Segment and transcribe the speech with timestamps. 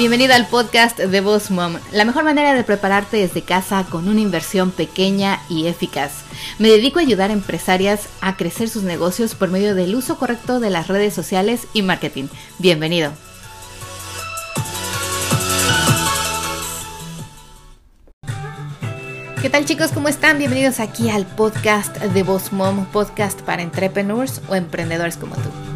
[0.00, 4.22] Bienvenido al podcast de Boss Mom, la mejor manera de prepararte desde casa con una
[4.22, 6.22] inversión pequeña y eficaz.
[6.58, 10.58] Me dedico a ayudar a empresarias a crecer sus negocios por medio del uso correcto
[10.58, 12.28] de las redes sociales y marketing.
[12.58, 13.12] Bienvenido.
[19.42, 19.90] ¿Qué tal chicos?
[19.92, 20.38] ¿Cómo están?
[20.38, 25.69] Bienvenidos aquí al podcast de Boss Mom, podcast para entrepreneurs o emprendedores como tú.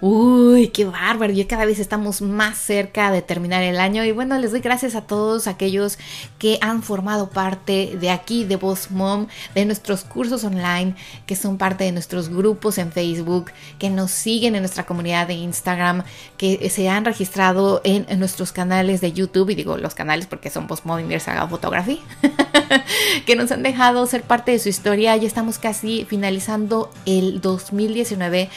[0.00, 1.32] Uy, qué bárbaro.
[1.32, 4.04] Ya cada vez estamos más cerca de terminar el año.
[4.04, 5.98] Y bueno, les doy gracias a todos aquellos
[6.38, 10.94] que han formado parte de aquí, de Boss Mom, de nuestros cursos online,
[11.26, 15.34] que son parte de nuestros grupos en Facebook, que nos siguen en nuestra comunidad de
[15.34, 16.04] Instagram,
[16.36, 19.50] que se han registrado en, nuestros canales de YouTube.
[19.50, 22.00] Y digo los canales porque son Boss Mom y Mirza Photography,
[23.26, 25.16] que nos han dejado ser parte de su historia.
[25.16, 28.48] Ya estamos casi finalizando el 2019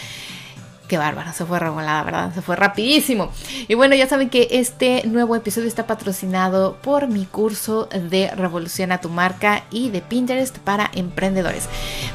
[0.92, 2.34] Qué bárbaro, se fue revolada, ¿verdad?
[2.34, 3.32] Se fue rapidísimo.
[3.70, 8.92] Y bueno, ya saben que este nuevo episodio está patrocinado por mi curso de Revolución
[8.92, 11.70] a tu marca y de Pinterest para emprendedores.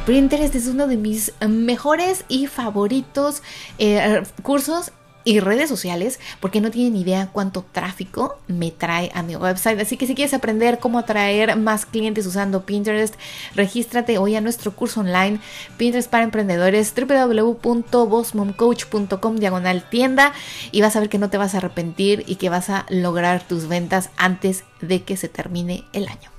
[0.05, 3.43] Pinterest es uno de mis mejores y favoritos
[3.79, 4.93] eh, cursos
[5.27, 9.81] y redes sociales porque no tienen idea cuánto tráfico me trae a mi website.
[9.81, 13.17] Así que si quieres aprender cómo atraer más clientes usando Pinterest,
[13.55, 15.41] regístrate hoy a nuestro curso online
[15.77, 20.33] Pinterest para emprendedores www.bossmomcoach.com diagonal tienda
[20.71, 23.43] y vas a ver que no te vas a arrepentir y que vas a lograr
[23.43, 26.36] tus ventas antes de que se termine el año.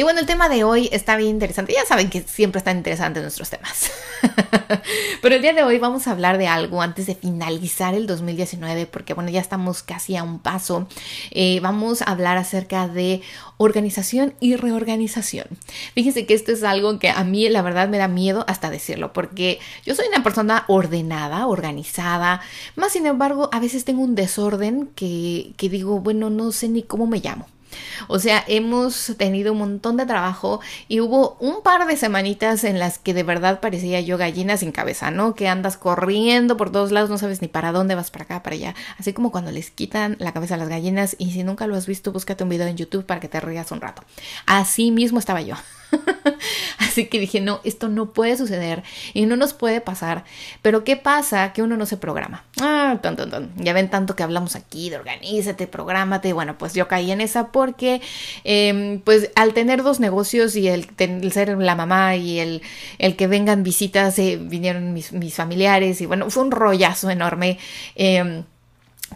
[0.00, 1.74] Y bueno, el tema de hoy está bien interesante.
[1.74, 3.90] Ya saben que siempre están interesantes nuestros temas.
[5.20, 8.86] Pero el día de hoy vamos a hablar de algo antes de finalizar el 2019,
[8.86, 10.88] porque bueno, ya estamos casi a un paso.
[11.32, 13.20] Eh, vamos a hablar acerca de
[13.58, 15.48] organización y reorganización.
[15.92, 19.12] Fíjense que esto es algo que a mí la verdad me da miedo hasta decirlo,
[19.12, 22.40] porque yo soy una persona ordenada, organizada,
[22.74, 26.82] más sin embargo a veces tengo un desorden que, que digo, bueno, no sé ni
[26.84, 27.46] cómo me llamo.
[28.08, 32.78] O sea, hemos tenido un montón de trabajo y hubo un par de semanitas en
[32.78, 35.34] las que de verdad parecía yo gallina sin cabeza, ¿no?
[35.34, 38.54] Que andas corriendo por todos lados, no sabes ni para dónde vas, para acá, para
[38.54, 38.74] allá.
[38.98, 41.86] Así como cuando les quitan la cabeza a las gallinas y si nunca lo has
[41.86, 44.02] visto, búscate un video en YouTube para que te rías un rato.
[44.46, 45.56] Así mismo estaba yo.
[46.78, 48.82] Así que dije, no, esto no puede suceder
[49.14, 50.24] y no nos puede pasar.
[50.62, 51.52] Pero ¿qué pasa?
[51.52, 52.44] Que uno no se programa.
[52.60, 53.50] Ah, ton, ton, ton.
[53.56, 56.32] Ya ven tanto que hablamos aquí de organízate, prográmate.
[56.32, 58.00] Bueno, pues yo caí en esa porque,
[58.44, 60.88] em, pues al tener dos negocios y el,
[61.32, 62.62] ser la mamá y el,
[62.98, 67.58] el que vengan visitas, eh, vinieron mis, mis, familiares y bueno, fue un rollazo enorme.
[67.94, 68.42] Eh,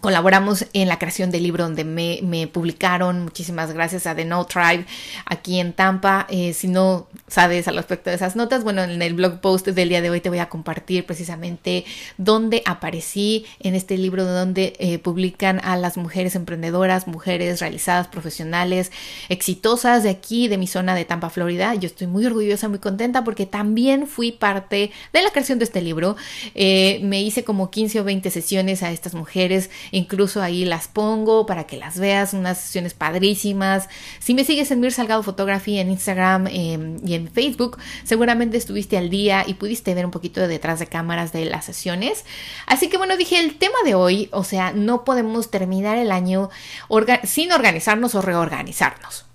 [0.01, 3.23] Colaboramos en la creación del libro donde me, publicaron.
[3.23, 4.85] Muchísimas gracias a The No Tribe
[5.25, 6.27] aquí en Tampa.
[6.29, 9.89] Eh, si no sabes al respecto de esas notas, bueno, en el blog post del
[9.89, 11.85] día de hoy te voy a compartir precisamente
[12.17, 18.91] dónde aparecí en este libro donde eh, publican a las mujeres emprendedoras, mujeres realizadas, profesionales,
[19.29, 21.73] exitosas de aquí, de mi zona de Tampa, Florida.
[21.75, 25.81] Yo estoy muy orgullosa, muy contenta porque también fui parte de la creación de este
[25.81, 26.15] libro.
[26.53, 31.45] Eh, me hice como 15 o 20 sesiones a estas mujeres Incluso ahí las pongo
[31.45, 33.87] para que las veas, unas sesiones padrísimas.
[34.19, 38.97] Si me sigues en Mir Salgado Photography en Instagram em, y en Facebook, seguramente estuviste
[38.97, 42.25] al día y pudiste ver un poquito de detrás de cámaras de las sesiones.
[42.65, 46.49] Así que bueno, dije, el tema de hoy, o sea, no podemos terminar el año
[47.23, 49.25] sin organizarnos o reorganizarnos.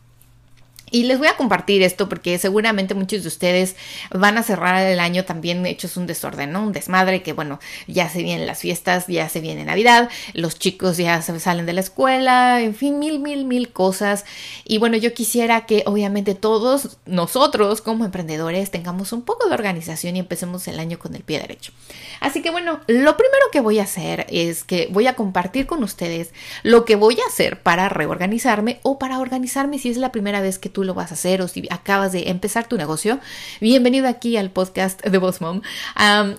[0.90, 3.76] Y les voy a compartir esto porque seguramente muchos de ustedes
[4.10, 6.62] van a cerrar el año también hechos un desorden, ¿no?
[6.62, 10.96] Un desmadre que, bueno, ya se vienen las fiestas, ya se viene Navidad, los chicos
[10.96, 14.24] ya se salen de la escuela, en fin, mil, mil, mil cosas.
[14.64, 20.16] Y bueno, yo quisiera que obviamente todos nosotros como emprendedores tengamos un poco de organización
[20.16, 21.72] y empecemos el año con el pie derecho.
[22.20, 25.82] Así que bueno, lo primero que voy a hacer es que voy a compartir con
[25.82, 30.40] ustedes lo que voy a hacer para reorganizarme o para organizarme si es la primera
[30.40, 33.20] vez que tú lo vas a hacer o si acabas de empezar tu negocio,
[33.60, 35.62] bienvenido aquí al podcast de Boss Mom.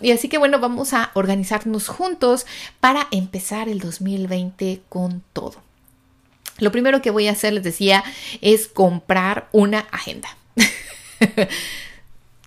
[0.01, 2.45] y así que bueno, vamos a organizarnos juntos
[2.79, 5.55] para empezar el 2020 con todo.
[6.57, 8.03] Lo primero que voy a hacer, les decía,
[8.41, 10.29] es comprar una agenda.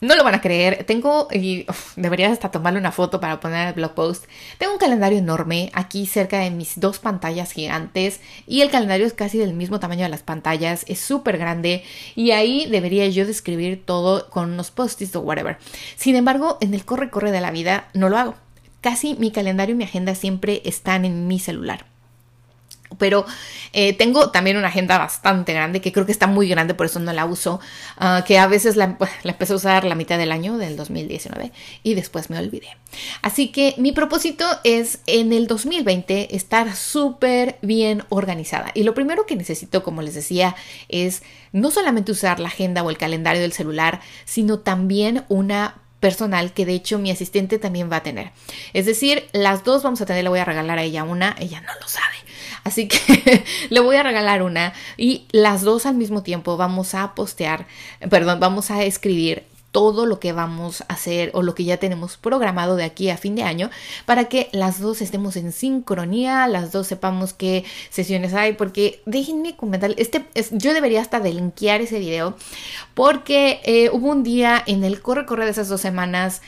[0.05, 0.85] No lo van a creer.
[0.85, 1.65] Tengo, y
[1.97, 4.27] debería hasta tomarle una foto para poner el blog post.
[4.59, 9.15] Tengo un calendario enorme aquí cerca de mis dos pantallas gigantes y el calendario es
[9.15, 10.85] casi del mismo tamaño de las pantallas.
[10.89, 11.85] Es súper grande
[12.15, 15.57] y ahí debería yo describir todo con unos post-its o whatever.
[15.97, 18.35] Sin embargo, en el corre-corre de la vida no lo hago.
[18.83, 21.94] Casi mi calendario y mi agenda siempre están en mi celular
[22.99, 23.27] Pero
[23.73, 27.01] eh, tengo también una agenda bastante grande, que creo que está muy grande, por eso
[27.01, 27.61] no la uso,
[27.99, 31.53] ah, que a veces la, la, empecé a usar la mitad del año, del 2019,
[31.83, 32.69] y después me olvidé.
[33.23, 38.71] Así que mi propósito es en el 2020 estar súper bien organizada.
[38.75, 40.55] Y lo primero que necesito, como les decía,
[40.89, 46.53] es no solamente usar la agenda o el calendario del celular, sino también una personal
[46.53, 48.33] que de hecho mi asistente también va a tener.
[48.75, 51.63] Es decir, las dos vamos a tener, le voy a regalar a ella una, ella
[51.63, 52.17] no lo sabe.
[52.65, 57.15] Así que le voy a regalar una y las dos al mismo tiempo vamos a
[57.15, 57.67] postear,
[58.11, 59.45] perdón, vamos a escribir
[59.75, 63.17] todo lo que vamos a hacer o lo que ya tenemos programado de aquí a
[63.17, 63.71] fin de año
[64.07, 69.57] para que las dos estemos en sincronía, las dos sepamos qué sesiones hay, porque déjenme
[69.57, 72.37] comentar, este, yo debería hasta delinquear ese video
[72.95, 76.41] porque eh, hubo un día en el corre-corre de esas dos semanas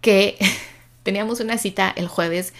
[0.00, 0.38] que
[1.02, 2.52] teníamos una cita el jueves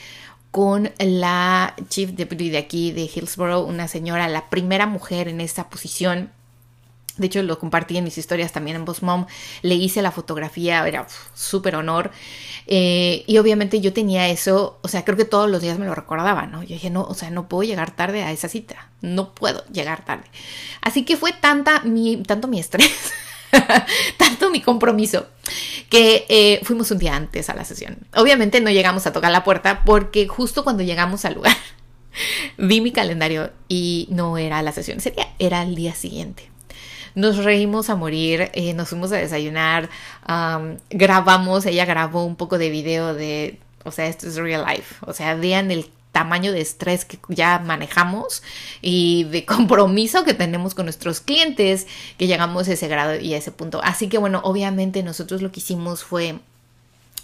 [0.57, 5.69] con la chief deputy de aquí de Hillsborough, una señora, la primera mujer en esta
[5.69, 6.31] posición
[7.19, 9.27] de hecho, lo compartí en mis historias también en Boss Mom.
[9.61, 12.11] Le hice la fotografía, era súper honor.
[12.67, 15.95] Eh, y obviamente yo tenía eso, o sea, creo que todos los días me lo
[15.95, 16.63] recordaba, ¿no?
[16.63, 18.91] Yo dije, no, o sea, no puedo llegar tarde a esa cita.
[19.03, 20.25] No puedo llegar tarde.
[20.81, 22.91] Así que fue tanta mi, tanto mi estrés,
[24.17, 25.27] tanto mi compromiso,
[25.89, 27.99] que eh, fuimos un día antes a la sesión.
[28.15, 31.57] Obviamente no llegamos a tocar la puerta porque justo cuando llegamos al lugar,
[32.59, 36.51] vi mi calendario y no era la sesión, sería, era el día siguiente.
[37.15, 39.89] Nos reímos a morir, eh, nos fuimos a desayunar,
[40.91, 45.15] grabamos, ella grabó un poco de video de, o sea, esto es real life, o
[45.15, 48.43] sea, vean el tamaño de estrés que ya manejamos
[48.81, 51.87] y de compromiso que tenemos con nuestros clientes
[52.17, 53.83] que llegamos a ese grado y a ese punto.
[53.85, 56.39] Así que bueno, obviamente nosotros lo que hicimos fue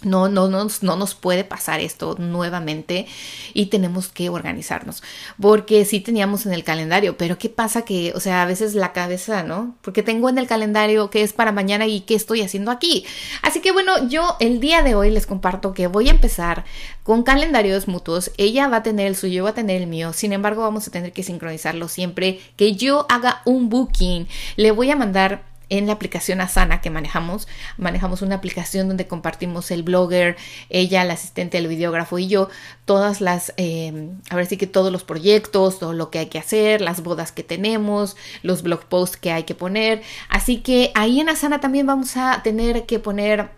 [0.03, 3.07] no, no, no, no nos puede pasar esto nuevamente
[3.53, 5.03] y tenemos que organizarnos.
[5.41, 8.93] Porque sí teníamos en el calendario, pero ¿qué pasa que, o sea, a veces la
[8.93, 9.75] cabeza, ¿no?
[9.81, 13.05] Porque tengo en el calendario que es para mañana y qué estoy haciendo aquí.
[13.41, 16.65] Así que bueno, yo el día de hoy les comparto que voy a empezar
[17.03, 18.31] con calendarios mutuos.
[18.37, 20.13] Ella va a tener el suyo, yo va a tener el mío.
[20.13, 24.27] Sin embargo, vamos a tener que sincronizarlo siempre que yo haga un booking.
[24.55, 27.47] Le voy a mandar en la aplicación Asana que manejamos.
[27.77, 30.37] Manejamos una aplicación donde compartimos el blogger,
[30.69, 32.49] ella, el asistente, el videógrafo y yo,
[32.85, 36.37] todas las, eh, a ver si que todos los proyectos, todo lo que hay que
[36.37, 40.03] hacer, las bodas que tenemos, los blog posts que hay que poner.
[40.29, 43.49] Así que ahí en Asana también vamos a tener que poner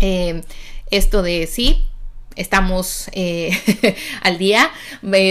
[0.00, 0.42] eh,
[0.90, 1.84] esto de sí,
[2.36, 3.50] estamos eh,
[4.22, 4.70] al día,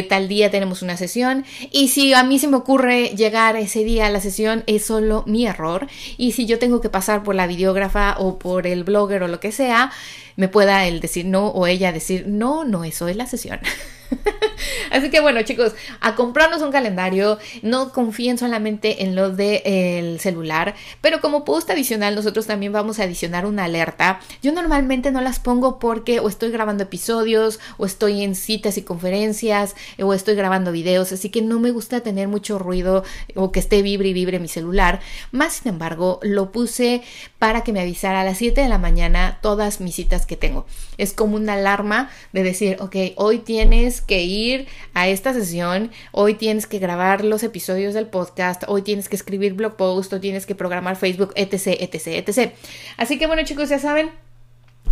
[0.10, 4.08] tal día tenemos una sesión y si a mí se me ocurre llegar ese día
[4.08, 7.48] a la sesión es solo mi error y si yo tengo que pasar por la
[7.48, 9.92] videógrafa o por el blogger o lo que sea,
[10.36, 13.60] me pueda él decir no o ella decir no, no, es la sesión.
[14.92, 20.76] Así que bueno, chicos, a comprarnos un calendario, no confíen solamente en lo del celular,
[21.02, 24.20] pero como post adicional, nosotros también vamos a adicionar una alerta.
[24.42, 28.84] Yo normalmente no las pongo porque o estoy grabando episodios, o estoy en citas y
[28.84, 33.04] conferencias, o estoy grabando videos, así que no me gusta tener mucho ruido
[33.36, 35.00] o que esté vibre y vibre mi celular.
[35.32, 37.02] Más sin embargo, lo puse
[37.40, 40.66] para que me avisara a las 7 de la mañana todas mis citas que tengo.
[40.98, 46.36] Es como una alarma de decir, ok, hoy tienes que ir a esta sesión, hoy
[46.36, 50.46] tienes que grabar los episodios del podcast, hoy tienes que escribir blog post, o tienes
[50.46, 52.54] que programar Facebook, etc, etc, etc.
[52.98, 54.12] Así que bueno chicos, ya saben,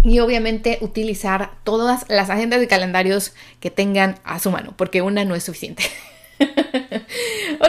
[0.03, 5.25] y obviamente utilizar todas las agendas de calendarios que tengan a su mano, porque una
[5.25, 5.83] no es suficiente.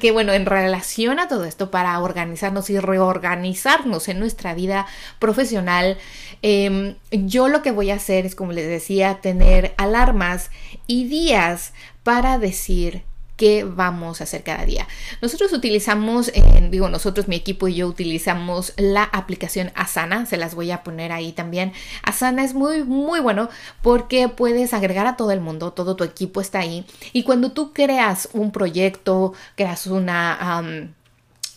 [0.00, 4.86] Que, bueno, en relación a todo esto, para organizarnos y reorganizarnos en nuestra vida
[5.18, 5.98] profesional,
[6.42, 10.50] em, yo lo que voy a hacer es, como les decía, tener alarmas
[10.86, 11.72] y días
[12.02, 13.04] para decir
[13.40, 14.86] qué vamos a hacer cada día.
[15.22, 16.30] Nosotros utilizamos,
[16.68, 21.10] digo nosotros, mi equipo y yo utilizamos la aplicación Asana, se las voy a poner
[21.10, 21.72] ahí también.
[22.02, 23.48] Asana es muy, muy bueno
[23.80, 27.72] porque puedes agregar a todo el mundo, todo tu equipo está ahí y cuando tú
[27.72, 30.92] creas un proyecto, creas una...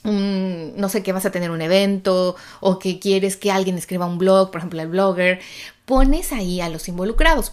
[0.06, 4.18] no sé, que vas a tener un evento o que quieres que alguien escriba un
[4.18, 5.42] blog, por ejemplo el blogger,
[5.84, 7.52] pones ahí a los involucrados.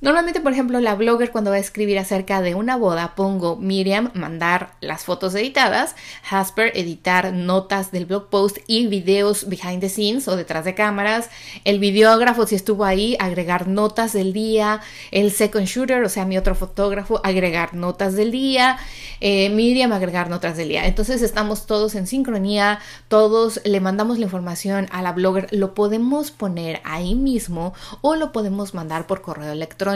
[0.00, 4.12] Normalmente, por ejemplo, la blogger cuando va a escribir acerca de una boda pongo Miriam
[4.14, 5.96] mandar las fotos editadas,
[6.30, 11.30] Hasper editar notas del blog post y videos behind the scenes o detrás de cámaras,
[11.64, 16.38] el videógrafo si estuvo ahí agregar notas del día, el second shooter, o sea, mi
[16.38, 18.78] otro fotógrafo agregar notas del día,
[19.20, 20.86] eh, Miriam agregar notas del día.
[20.86, 22.78] Entonces estamos todos en sincronía,
[23.08, 28.30] todos le mandamos la información a la blogger, lo podemos poner ahí mismo o lo
[28.30, 29.87] podemos mandar por correo electrónico.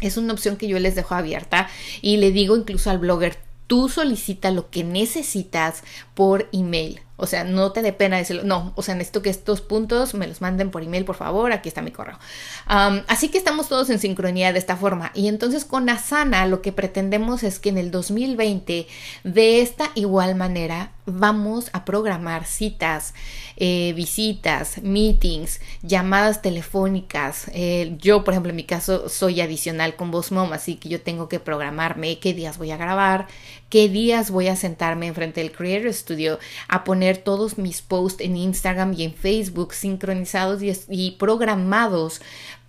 [0.00, 1.68] Es una opción que yo les dejo abierta
[2.02, 5.82] y le digo incluso al blogger, tú solicita lo que necesitas
[6.14, 7.00] por email.
[7.16, 8.42] O sea, no te dé pena decirlo.
[8.44, 11.52] No, o sea, necesito que estos puntos me los manden por email, por favor.
[11.52, 12.18] Aquí está mi correo.
[12.66, 15.10] así que estamos todos en sincronía de esta forma.
[15.14, 18.86] Y entonces con Asana lo que pretendemos es que en el 2020,
[19.24, 23.14] de esta igual manera, vamos a programar citas,
[23.56, 27.46] eh, visitas, meetings, llamadas telefónicas.
[27.54, 31.28] Eh, yo, por ejemplo, en mi caso soy adicional con VozMom, así que yo tengo
[31.28, 33.28] que programarme qué días voy a grabar,
[33.68, 38.36] qué días voy a sentarme enfrente del Creator Studio a poner todos mis posts en
[38.36, 42.20] Instagram y en Facebook sincronizados y, programados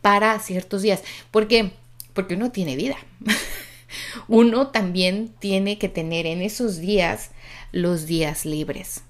[0.01, 1.03] para ciertos días.
[1.31, 1.71] ¿Por qué?
[2.13, 2.97] Porque uno tiene vida.
[4.27, 7.31] uno también tiene que tener en esos días
[7.71, 9.01] los días libres.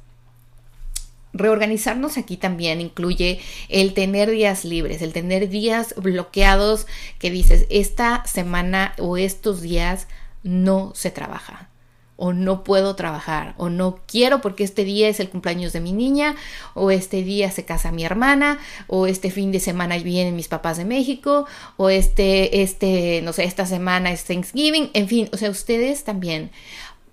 [1.34, 3.40] Reorganizarnos aquí también incluye
[3.70, 6.88] el tener días libres, el tener días bloqueados
[7.20, 10.08] que dices, esta semana o estos días
[10.42, 11.70] no se trabaja
[12.18, 15.94] o no puedo trabajar o no quiero porque este día es el cumpleaños de mi
[15.94, 16.36] niña
[16.74, 20.78] o este día se casa mi hermana o este fin de semana vienen mis papás
[20.78, 21.46] de México
[21.78, 26.52] o este este no sé esta semana es Thanksgiving en fin o sea ustedes también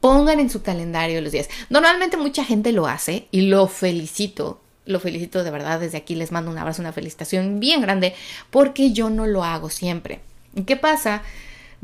[0.00, 5.00] pongan en su calendario los días normalmente mucha gente lo hace y lo felicito lo
[5.00, 8.14] felicito de verdad desde aquí les mando un abrazo una felicitación bien grande
[8.50, 10.20] porque yo no lo hago siempre
[10.66, 11.22] ¿qué pasa?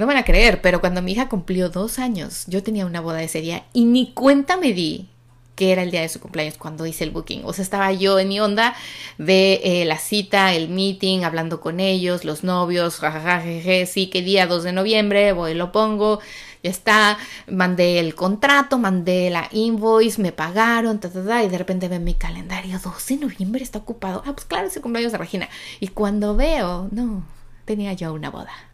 [0.00, 3.22] No van a creer, pero cuando mi hija cumplió dos años, yo tenía una boda
[3.22, 5.10] ese día y ni cuenta me di
[5.56, 7.42] que era el día de su cumpleaños cuando hice el booking.
[7.44, 8.74] O sea, estaba yo en mi onda
[9.18, 13.42] de eh, la cita, el meeting, hablando con ellos, los novios, jajaja,
[13.84, 16.20] sí, qué día, 2 de noviembre, voy, lo pongo,
[16.62, 21.58] ya está, mandé el contrato, mandé la invoice, me pagaron, ta, ta, ta, y de
[21.58, 24.22] repente veo mi calendario, 2 de noviembre está ocupado.
[24.24, 25.50] Ah, pues claro, es el cumpleaños de Regina.
[25.78, 27.22] Y cuando veo, no,
[27.66, 28.69] tenía yo una boda.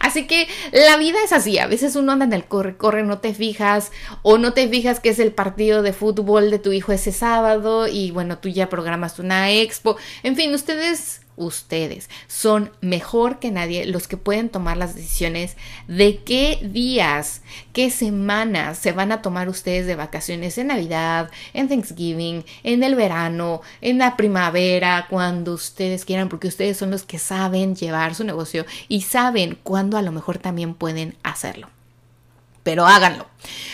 [0.00, 3.18] Así que la vida es así, a veces uno anda en el corre, corre, no
[3.18, 3.92] te fijas
[4.22, 7.86] o no te fijas que es el partido de fútbol de tu hijo ese sábado
[7.86, 9.98] y bueno, tú ya programas una expo.
[10.22, 12.08] En fin, ustedes ustedes.
[12.28, 15.56] Son mejor que nadie los que pueden tomar las decisiones
[15.88, 17.42] de qué días,
[17.72, 22.94] qué semanas se van a tomar ustedes de vacaciones en Navidad, en Thanksgiving, en el
[22.94, 28.24] verano, en la primavera, cuando ustedes quieran, porque ustedes son los que saben llevar su
[28.24, 31.68] negocio y saben cuándo a lo mejor también pueden hacerlo
[32.62, 33.26] pero háganlo.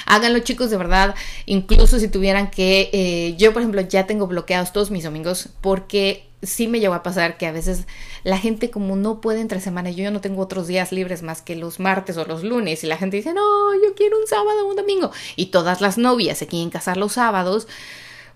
[0.06, 1.14] Háganlo chicos, de verdad,
[1.46, 6.25] incluso si tuvieran que, eh, yo por ejemplo ya tengo bloqueados todos mis domingos porque
[6.42, 7.86] sí me llegó a pasar que a veces
[8.24, 11.42] la gente como no puede entre semana, yo ya no tengo otros días libres más
[11.42, 14.66] que los martes o los lunes y la gente dice, no, yo quiero un sábado
[14.66, 17.68] o un domingo y todas las novias se quieren casar los sábados,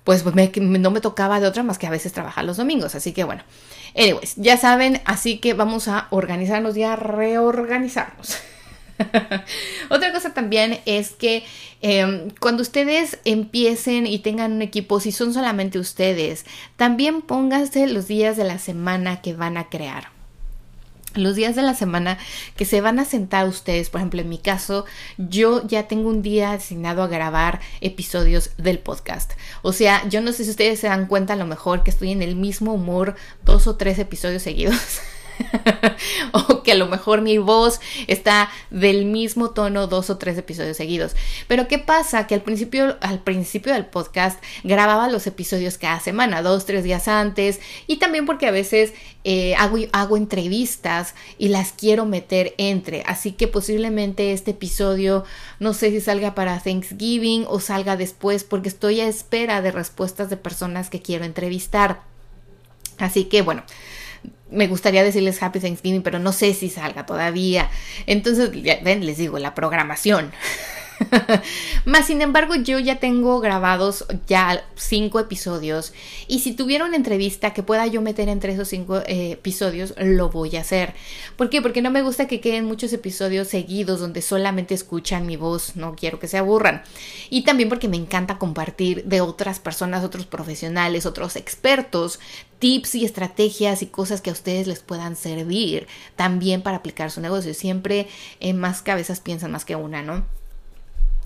[0.04, 3.24] pues no me tocaba de otra más que a veces trabajar los domingos, así que
[3.24, 3.42] bueno,
[3.96, 8.38] anyways, ya saben, así que vamos a organizarnos y a reorganizarnos.
[9.90, 11.44] Otra cosa también es que
[11.80, 16.44] em, cuando ustedes empiecen y tengan un equipo, si son solamente ustedes,
[16.76, 20.08] también pónganse los días de la semana que van a crear
[21.14, 22.18] los días de la semana
[22.56, 24.84] que se van a sentar ustedes, por ejemplo, en mi caso,
[25.18, 29.32] yo ya tengo un día asignado a grabar episodios del podcast.
[29.62, 32.12] O sea, yo no sé si ustedes se dan cuenta a lo mejor que estoy
[32.12, 35.00] en el mismo humor dos o tres episodios seguidos.
[36.32, 40.76] o que a lo mejor mi voz está del mismo tono dos o tres episodios
[40.76, 41.14] seguidos.
[41.48, 42.26] Pero ¿qué pasa?
[42.26, 47.08] Que al principio, al principio del podcast grababa los episodios cada semana, dos, tres días
[47.08, 48.92] antes, y también porque a veces
[49.24, 53.02] eh, hago, hago entrevistas y las quiero meter entre.
[53.06, 55.24] Así que posiblemente este episodio,
[55.58, 60.30] no sé si salga para Thanksgiving o salga después, porque estoy a espera de respuestas
[60.30, 62.02] de personas que quiero entrevistar.
[62.98, 63.62] Así que bueno,
[64.50, 67.70] me gustaría decirles Happy Thanksgiving, pero no sé si salga todavía.
[68.06, 68.50] Entonces,
[68.82, 70.32] ven, les digo, la programación.
[71.84, 75.92] Más sin embargo, yo ya tengo grabados ya cinco episodios
[76.28, 80.30] y si tuviera una entrevista que pueda yo meter entre esos cinco eh, episodios, lo
[80.30, 80.94] voy a hacer.
[81.36, 81.62] ¿Por qué?
[81.62, 85.94] Porque no me gusta que queden muchos episodios seguidos donde solamente escuchan mi voz, no
[85.94, 86.82] quiero que se aburran.
[87.30, 92.20] Y también porque me encanta compartir de otras personas, otros profesionales, otros expertos,
[92.58, 97.20] tips y estrategias y cosas que a ustedes les puedan servir también para aplicar su
[97.20, 97.54] negocio.
[97.54, 98.08] Siempre
[98.40, 100.39] en más cabezas piensan más que una, ¿no?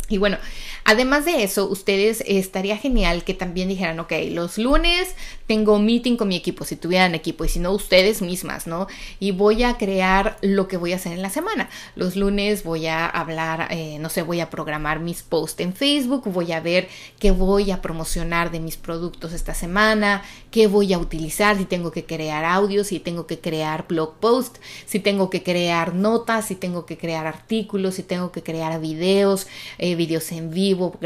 [0.08, 0.37] Y bueno,
[0.84, 5.14] además de eso, ustedes estaría genial que también dijeran, ok, los lunes
[5.46, 8.87] tengo meeting con mi equipo, si tuvieran equipo, y si no, ustedes mismas, ¿no?
[9.20, 11.68] Y voy a crear lo que voy a hacer en la semana.
[11.96, 16.25] Los lunes voy a hablar, eh, no sé, voy a programar mis posts en Facebook,
[16.30, 20.99] voy a ver qué voy a promocionar de mis productos esta semana, qué voy a
[20.99, 25.42] utilizar, si tengo que crear audios, si tengo que crear blog posts, si tengo que
[25.42, 29.46] crear notas, si tengo que crear artículos, si tengo que crear videos.
[29.78, 30.99] Eh, vídeos en vivo,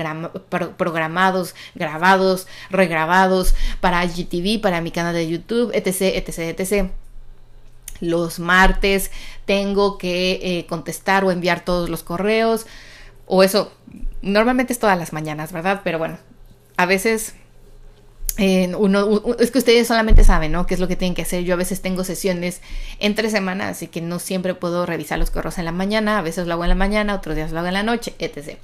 [0.76, 6.90] programados, grabados, regrabados para IGTV, para mi canal de YouTube, etc, etc, etc.
[8.00, 9.11] Los martes
[9.45, 12.66] tengo que eh, contestar o enviar todos los correos,
[13.26, 13.73] o eso,
[14.23, 15.83] normalmente es todas las mañanas, ¿verdad?
[15.85, 16.18] Pero bueno,
[16.76, 17.35] a veces
[18.78, 20.66] uno, es que ustedes solamente saben, ¿no?
[20.66, 21.42] ¿Qué es lo que tienen que hacer?
[21.42, 22.61] Yo a veces tengo sesiones
[23.00, 26.47] entre semanas, así que no siempre puedo revisar los correos en la mañana, a veces
[26.47, 28.59] lo hago en la mañana, otros días lo hago en la noche, etc.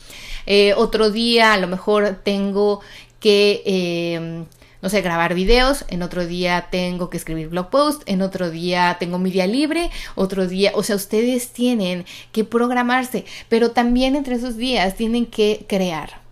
[0.47, 2.81] Eh, otro día a lo mejor tengo
[3.19, 4.45] que, em,
[4.81, 8.97] no sé, grabar videos, en otro día tengo que escribir blog post, en otro día
[9.01, 14.37] tengo mi día libre, otro día, o sea, ustedes tienen que programarse, pero también entre
[14.37, 16.24] esos días tienen que crear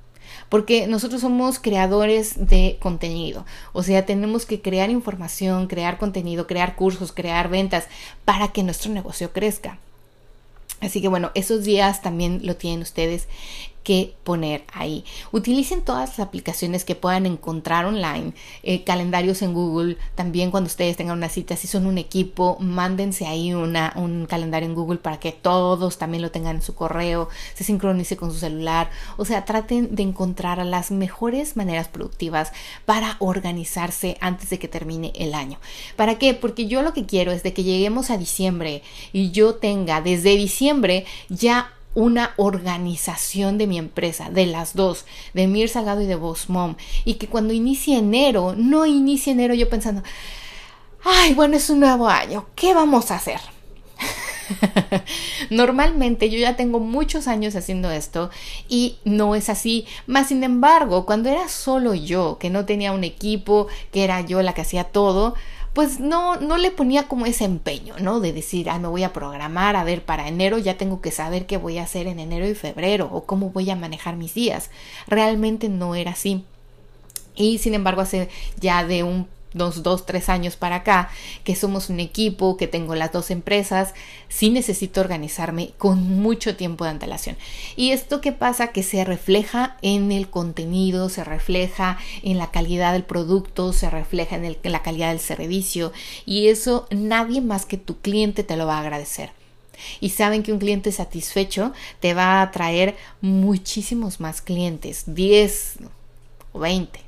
[0.53, 6.77] porque nosotros somos creadores de contenido, o sea, tenemos que crear información, crear contenido, crear
[6.77, 7.87] cursos, crear ventas
[8.27, 9.79] para que nuestro negocio crezca.
[10.83, 13.29] Así que bueno, esos días también lo tienen ustedes
[13.83, 15.05] que poner ahí.
[15.33, 20.97] Utilicen todas las aplicaciones que puedan encontrar online, eh, calendarios en Google, también cuando ustedes
[20.97, 25.19] tengan una cita, si son un equipo, mándense ahí una, un calendario en Google para
[25.19, 29.45] que todos también lo tengan en su correo, se sincronice con su celular, o sea,
[29.45, 32.53] traten de encontrar las mejores maneras productivas
[32.85, 35.59] para organizarse antes de que termine el año.
[35.97, 36.35] ¿Para qué?
[36.35, 40.37] Porque yo lo que quiero es de que lleguemos a diciembre y yo tenga desde
[40.37, 46.15] diciembre ya una organización de mi empresa, de las dos, de Mir Salgado y de
[46.15, 46.47] Boss
[47.05, 50.03] y que cuando inicie enero, no inicie enero yo pensando,
[51.05, 53.41] ay, bueno, es un nuevo año, ¿qué vamos a hacer?
[55.51, 58.31] Normalmente yo ya tengo muchos años haciendo esto
[58.69, 59.87] y no es así.
[60.07, 64.43] Más sin embargo, cuando era solo yo, que no tenía un equipo, que era yo
[64.43, 65.35] la que hacía todo,
[65.73, 68.21] pues no, no le ponía como ese empeño, ¿no?
[68.21, 71.47] De decir, ah, me voy a programar, a ver, para enero ya tengo que saber
[71.47, 74.71] qué voy a hacer en enero y febrero o cómo voy a manejar mis días.
[75.07, 76.45] Realmente no era así.
[77.35, 78.29] Y sin embargo, hace
[78.61, 81.11] ya de un dos, dos, tres años para acá,
[81.45, 83.95] que somos un equipo, que tengo las dos empresas,
[84.29, 87.37] sí necesito organizarme con mucho tiempo de antelación.
[87.77, 92.93] Y esto que pasa que se refleja en el contenido, se refleja en la calidad
[92.93, 95.93] del producto, se refleja en, en la calidad del servicio
[96.27, 99.31] y eso nadie más que tu cliente te lo va a agradecer.
[100.01, 105.79] Y saben que un cliente satisfecho te va a traer muchísimos más clientes, 10
[106.53, 107.01] o 20.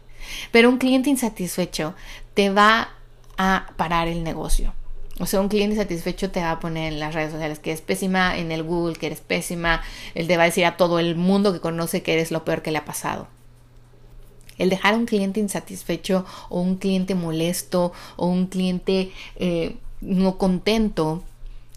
[0.50, 1.94] Pero un cliente insatisfecho
[2.34, 2.90] te va
[3.36, 4.74] a parar el negocio.
[5.20, 7.80] O sea, un cliente satisfecho te va a poner en las redes sociales que es
[7.80, 9.80] pésima, en el Google que eres pésima,
[10.14, 12.62] él te va a decir a todo el mundo que conoce que eres lo peor
[12.62, 13.28] que le ha pasado.
[14.58, 20.36] El dejar a un cliente insatisfecho o un cliente molesto o un cliente eh, no
[20.36, 21.22] contento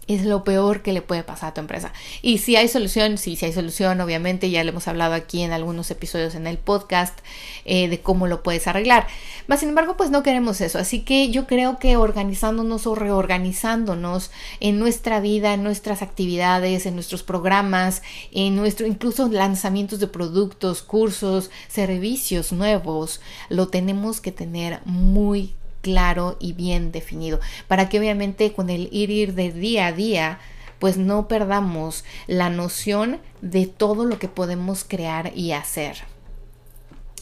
[0.08, 1.92] es lo peor que le puede pasar a tu empresa.
[2.22, 5.52] Y si hay solución, sí, si hay solución, obviamente ya le hemos hablado aquí en
[5.52, 7.18] algunos episodios en el podcast
[7.64, 9.06] eh, de cómo lo puedes arreglar.
[9.46, 10.78] Más sin embargo, pues no queremos eso.
[10.78, 16.94] Así que yo creo que organizándonos o reorganizándonos en nuestra vida, en nuestras actividades, en
[16.94, 24.80] nuestros programas, en nuestro incluso lanzamientos de productos, cursos, servicios nuevos, lo tenemos que tener
[24.86, 29.92] muy claro y bien definido, para que obviamente con el ir ir de día a
[29.92, 30.38] día,
[30.78, 35.96] pues no perdamos la noción de todo lo que podemos crear y hacer.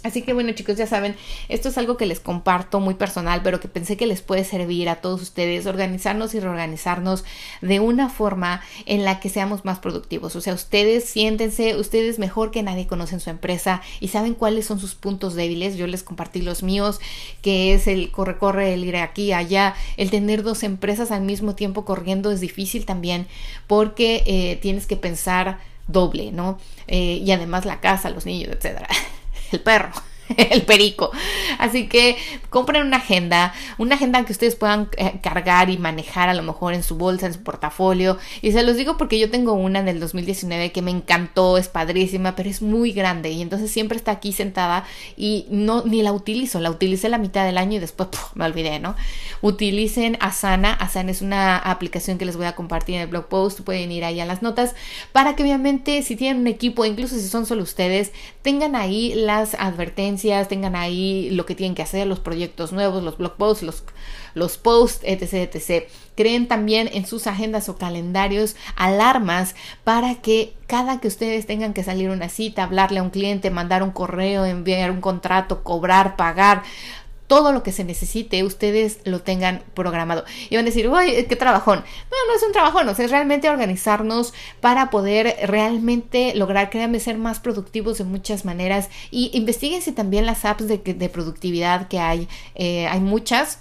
[0.06, 1.16] Así que bueno chicos, ya saben,
[1.48, 4.88] esto es algo que les comparto muy personal, pero que pensé que les puede servir
[4.88, 7.24] a todos ustedes, organizarnos y reorganizarnos
[7.60, 10.36] de una forma en la que seamos más productivos.
[10.36, 14.78] O sea, ustedes siéntense, ustedes mejor que nadie conocen su empresa y saben cuáles son
[14.78, 15.76] sus puntos débiles.
[15.76, 17.00] Yo les compartí los míos,
[17.42, 21.56] que es el corre, corre, el ir aquí, allá, el tener dos empresas al mismo
[21.56, 23.26] tiempo corriendo es difícil también
[23.66, 26.58] porque eh, tienes que pensar doble, ¿no?
[26.86, 28.88] Eh, y además la casa, los niños, etcétera
[29.52, 29.90] el perro.
[30.36, 31.10] el perico.
[31.58, 32.16] Así que
[32.50, 36.74] compren una agenda, una agenda que ustedes puedan eh, cargar y manejar a lo mejor
[36.74, 38.18] en su bolsa, en su portafolio.
[38.42, 42.34] Y se los digo porque yo tengo una del 2019 que me encantó, es padrísima,
[42.34, 44.84] pero es muy grande y entonces siempre está aquí sentada
[45.16, 48.78] y no ni la utilizo, la utilicé la mitad del año y después me olvidé,
[48.78, 48.96] ¿no?
[49.42, 53.60] Utilicen Asana, Asana es una aplicación que les voy a compartir en el blog post,
[53.60, 54.74] pueden ir ahí a las notas
[55.12, 58.12] para que obviamente si tienen un equipo, incluso si son solo ustedes,
[58.42, 60.15] tengan ahí las advertencias,
[60.48, 63.84] tengan ahí lo que tienen que hacer, los proyectos nuevos, los blog posts, los,
[64.34, 65.88] los posts, etc, etc.
[66.14, 71.84] Creen también en sus agendas o calendarios alarmas para que cada que ustedes tengan que
[71.84, 76.16] salir a una cita, hablarle a un cliente, mandar un correo, enviar un contrato, cobrar,
[76.16, 76.62] pagar,
[77.26, 80.24] todo lo que se necesite, ustedes lo tengan programado.
[80.50, 81.78] Y van a decir, uy, qué trabajón.
[81.78, 87.00] No, no es un trabajón, o sea, es realmente organizarnos para poder realmente lograr, créanme,
[87.00, 88.88] ser más productivos de muchas maneras.
[89.10, 92.28] Y investiguense también las apps de, de productividad que hay.
[92.54, 93.58] Eh, hay muchas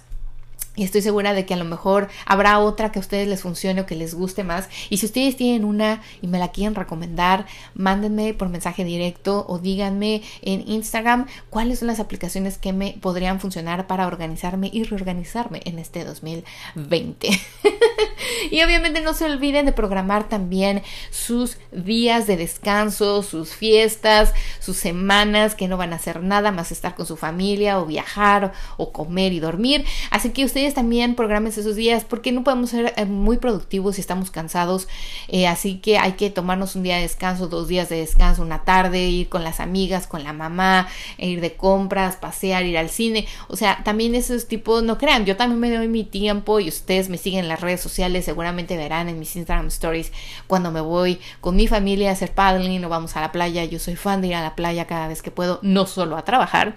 [0.76, 3.80] y estoy segura de que a lo mejor habrá otra que a ustedes les funcione
[3.80, 4.68] o que les guste más.
[4.90, 9.58] Y si ustedes tienen una y me la quieren recomendar, mándenme por mensaje directo o
[9.58, 15.62] díganme en Instagram cuáles son las aplicaciones que me podrían funcionar para organizarme y reorganizarme
[15.64, 17.28] en este 2020.
[18.50, 24.76] y obviamente no se olviden de programar también sus días de descanso, sus fiestas, sus
[24.76, 28.92] semanas que no van a hacer nada más estar con su familia o viajar o
[28.92, 29.84] comer y dormir.
[30.10, 34.00] Así que ustedes también programen esos días porque no podemos ser eh, muy productivos si
[34.00, 34.88] estamos cansados.
[35.28, 38.64] Eh, así que hay que tomarnos un día de descanso, dos días de descanso, una
[38.64, 42.90] tarde, ir con las amigas, con la mamá, e ir de compras, pasear, ir al
[42.90, 43.26] cine.
[43.48, 47.08] O sea, también esos tipos, no crean, yo también me doy mi tiempo y ustedes
[47.08, 50.12] me siguen en las redes sociales, seguramente verán en mis Instagram stories
[50.46, 53.64] cuando me voy con mi familia a hacer paddling o vamos a la playa.
[53.64, 56.24] Yo soy fan de ir a la playa cada vez que puedo, no solo a
[56.24, 56.76] trabajar,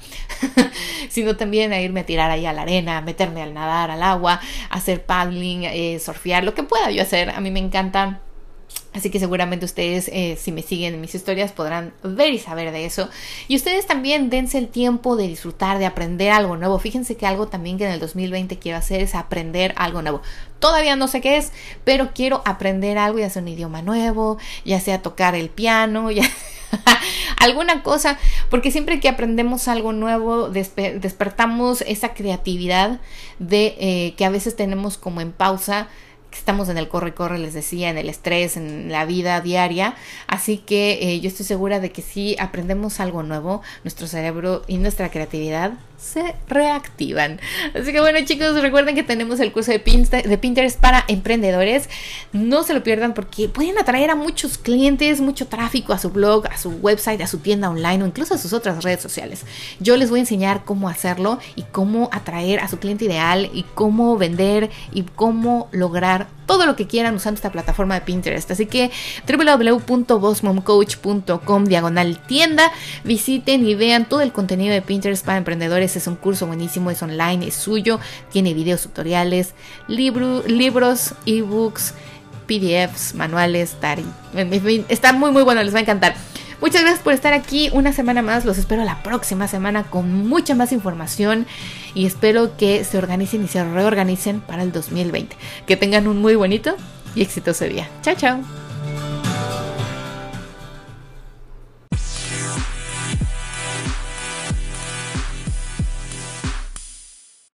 [1.10, 4.40] sino también a irme a tirar ahí a la arena, meterme al nadar al agua,
[4.70, 7.30] hacer paddling, eh, surfear, lo que pueda yo hacer.
[7.30, 8.22] A mí me encanta.
[8.92, 12.72] Así que seguramente ustedes, eh, si me siguen en mis historias, podrán ver y saber
[12.72, 13.08] de eso.
[13.48, 16.80] Y ustedes también dense el tiempo de disfrutar, de aprender algo nuevo.
[16.80, 20.22] Fíjense que algo también que en el 2020 quiero hacer es aprender algo nuevo.
[20.60, 21.52] Todavía no sé qué es,
[21.84, 26.28] pero quiero aprender algo, ya sea un idioma nuevo, ya sea tocar el piano, ya
[27.38, 28.18] alguna cosa,
[28.50, 33.00] porque siempre que aprendemos algo nuevo, despertamos esa creatividad
[33.40, 35.88] de eh, que a veces tenemos como en pausa
[36.32, 39.96] estamos en el corre corre les decía en el estrés en la vida diaria.
[40.28, 44.78] Así que eh, yo estoy segura de que si aprendemos algo nuevo nuestro cerebro y
[44.78, 47.40] nuestra creatividad se reactivan.
[47.76, 51.90] Así que bueno chicos, recuerden que tenemos el curso de Pinterest, para emprendedores.
[52.32, 56.48] No se lo pierdan porque pueden atraer a muchos clientes, mucho tráfico a su blog,
[56.48, 59.46] a su website, a su tienda online o incluso a sus otras redes sociales.
[59.80, 63.66] Yo les voy a enseñar cómo hacerlo y cómo atraer a su cliente ideal y
[63.76, 68.50] cómo vender y cómo lograr todo lo que quieran usando esta plataforma de Pinterest.
[68.50, 68.90] Así que
[69.28, 72.72] www.bossmomcoach.com diagonal tienda,
[73.04, 77.02] visiten y vean todo el contenido de Pinterest para emprendedores es un curso buenísimo, es
[77.02, 78.00] online, es suyo,
[78.32, 79.54] tiene videos tutoriales,
[79.88, 81.94] libros, ebooks,
[82.48, 84.06] PDFs, manuales, tari.
[84.90, 86.16] Está muy muy bueno, les va a encantar.
[86.62, 88.44] Muchas gracias por estar aquí una semana más.
[88.44, 91.48] Los espero la próxima semana con mucha más información
[91.94, 95.38] y espero que se organicen y se reorganicen para el 2020.
[95.66, 96.76] Que tengan un muy bonito
[97.16, 97.90] y exitoso día.
[98.02, 98.69] Chao, chao.